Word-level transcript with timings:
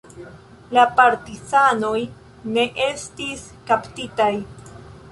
La 0.77 0.85
partizanoj 0.99 1.99
ne 2.57 2.67
estis 2.89 3.47
kaptitaj. 3.71 4.35